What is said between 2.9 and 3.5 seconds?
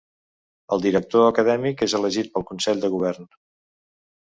Govern.